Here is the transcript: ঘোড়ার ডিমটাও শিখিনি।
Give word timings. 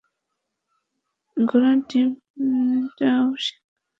ঘোড়ার 1.37 1.77
ডিমটাও 1.89 3.25
শিখিনি। 3.43 3.69